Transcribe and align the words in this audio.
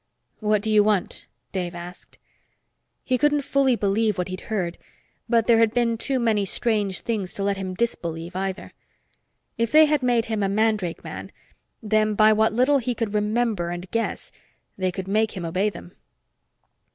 "What 0.39 0.63
do 0.63 0.71
you 0.71 0.83
want?" 0.83 1.27
Dave 1.51 1.75
asked. 1.75 2.17
He 3.03 3.19
couldn't 3.19 3.41
fully 3.43 3.75
believe 3.75 4.17
what 4.17 4.29
he'd 4.29 4.41
heard, 4.49 4.79
but 5.29 5.45
there 5.45 5.59
had 5.59 5.75
been 5.75 5.95
too 5.95 6.17
many 6.17 6.43
strange 6.43 7.01
things 7.01 7.35
to 7.35 7.43
let 7.43 7.55
him 7.55 7.75
disbelieve, 7.75 8.35
either. 8.35 8.73
If 9.59 9.71
they 9.71 9.85
had 9.85 10.01
made 10.01 10.25
him 10.25 10.41
a 10.41 10.49
mandrake 10.49 11.03
man, 11.03 11.31
then 11.83 12.15
by 12.15 12.33
what 12.33 12.51
little 12.51 12.79
he 12.79 12.95
could 12.95 13.13
remember 13.13 13.69
and 13.69 13.91
guess, 13.91 14.31
they 14.75 14.91
could 14.91 15.07
make 15.07 15.33
him 15.33 15.45
obey 15.45 15.69
them. 15.69 15.91